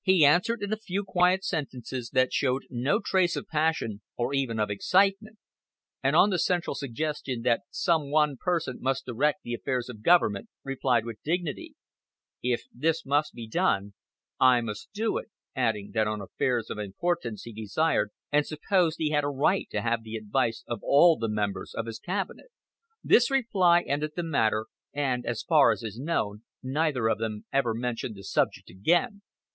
He 0.00 0.24
answered 0.24 0.62
in 0.62 0.72
a 0.72 0.78
few 0.78 1.04
quiet 1.04 1.44
sentences 1.44 2.08
that 2.14 2.32
showed 2.32 2.62
no 2.70 2.98
trace 2.98 3.36
of 3.36 3.46
passion 3.46 4.00
or 4.16 4.32
even 4.32 4.58
of 4.58 4.70
excitement; 4.70 5.36
and 6.02 6.16
on 6.16 6.30
the 6.30 6.38
central 6.38 6.74
suggestion 6.74 7.42
that 7.42 7.60
some 7.70 8.10
one 8.10 8.38
person 8.42 8.78
must 8.80 9.04
direct 9.04 9.42
the 9.42 9.52
affairs 9.52 9.90
of 9.90 9.96
the 9.98 10.02
government, 10.02 10.48
replied 10.64 11.04
with 11.04 11.22
dignity 11.22 11.74
"if 12.42 12.62
this 12.72 13.04
must 13.04 13.34
be 13.34 13.46
done, 13.46 13.92
I 14.40 14.62
must 14.62 14.88
do 14.94 15.18
it," 15.18 15.28
adding 15.54 15.90
that 15.92 16.06
on 16.06 16.22
affairs 16.22 16.70
of 16.70 16.78
importance 16.78 17.42
he 17.42 17.52
desired 17.52 18.12
and 18.32 18.46
supposed 18.46 18.96
he 18.98 19.10
had 19.10 19.24
a 19.24 19.28
right 19.28 19.68
to 19.72 19.82
have 19.82 20.04
the 20.04 20.16
advice 20.16 20.64
of 20.66 20.80
all 20.82 21.18
the 21.18 21.28
members 21.28 21.74
of 21.74 21.84
his 21.84 21.98
cabinet. 21.98 22.50
This 23.04 23.30
reply 23.30 23.82
ended 23.82 24.12
the 24.16 24.22
matter, 24.22 24.68
and 24.94 25.26
as 25.26 25.42
far 25.42 25.70
as 25.70 25.82
is 25.82 25.98
known, 25.98 26.44
neither 26.62 27.08
of 27.08 27.18
them 27.18 27.44
ever 27.52 27.74
mentioned 27.74 28.14
the 28.14 28.24
subject 28.24 28.70
again. 28.70 29.20